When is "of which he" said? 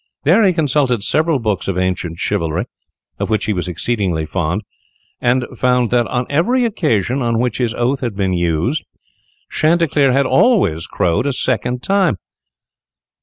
3.19-3.53